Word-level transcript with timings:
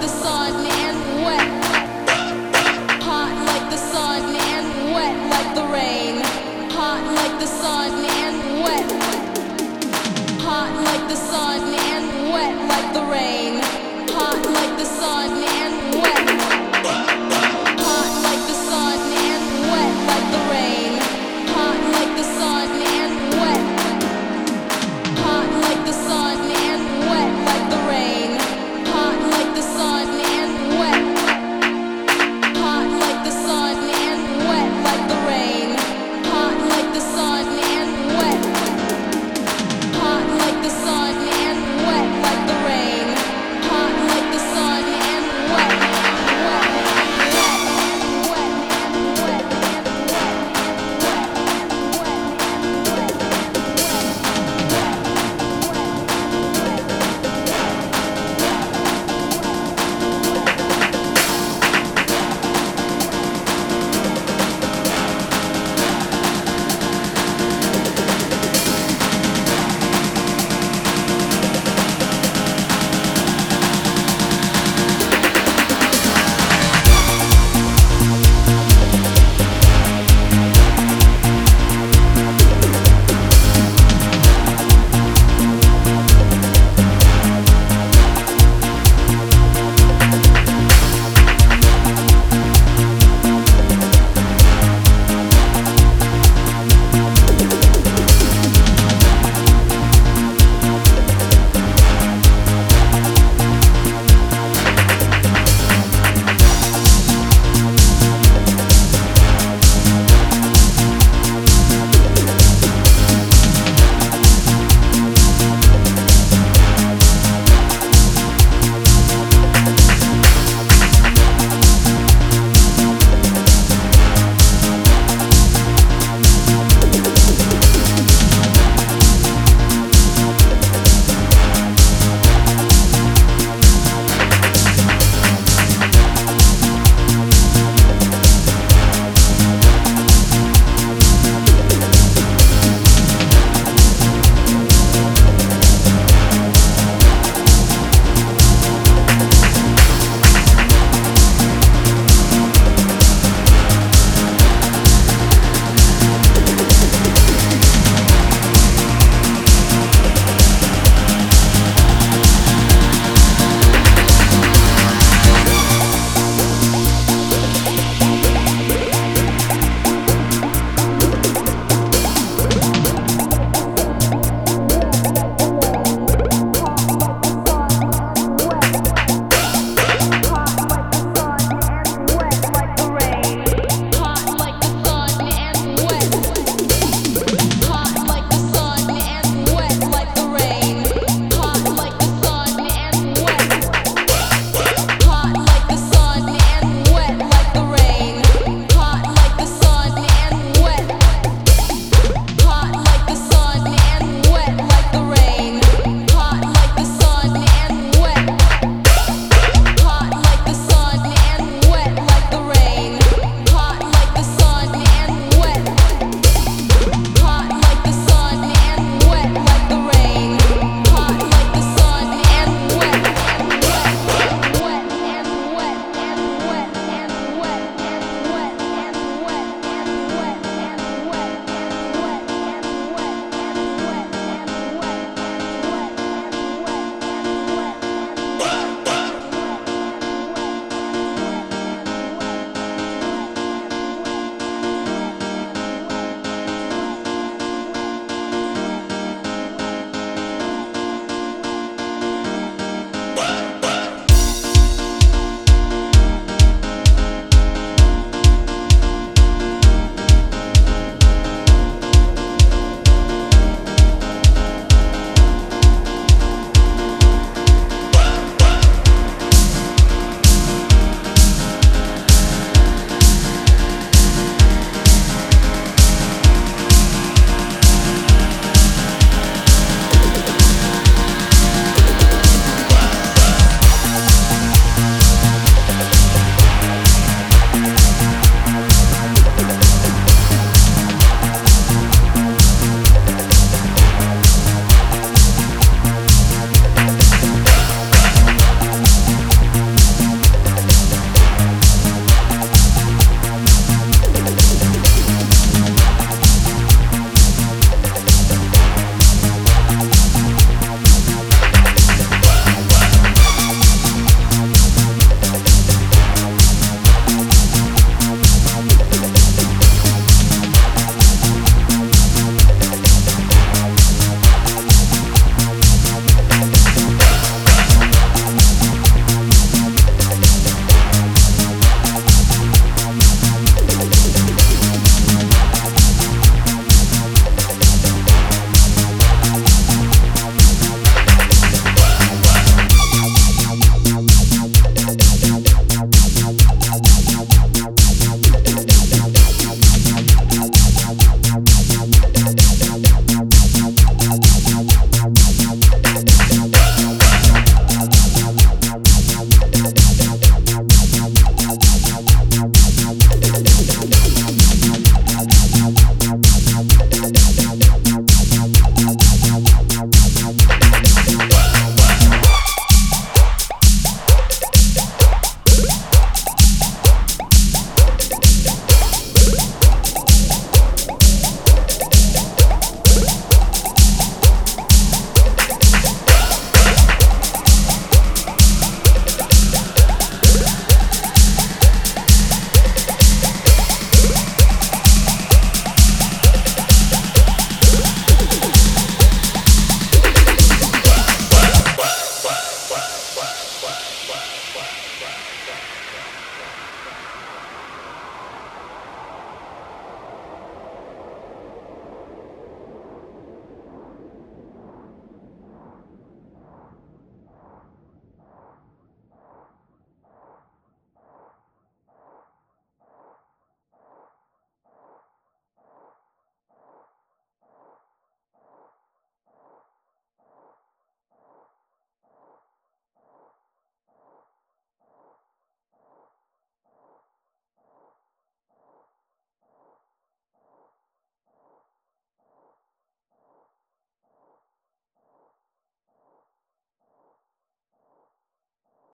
the 0.00 0.06
sun 0.06 0.68